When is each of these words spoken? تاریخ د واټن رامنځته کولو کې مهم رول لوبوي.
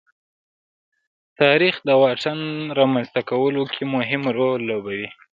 تاریخ 1.41 1.75
د 1.87 1.89
واټن 2.01 2.39
رامنځته 2.79 3.21
کولو 3.29 3.63
کې 3.73 3.83
مهم 3.95 4.21
رول 4.37 4.59
لوبوي. 4.69 5.09